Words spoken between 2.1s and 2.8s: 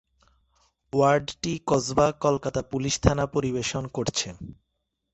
Kolkata